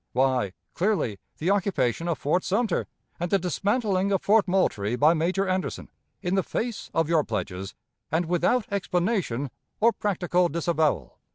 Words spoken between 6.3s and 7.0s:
the face